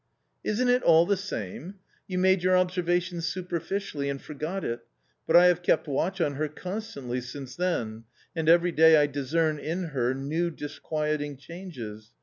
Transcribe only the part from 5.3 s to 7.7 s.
I have kept watch on her constantly since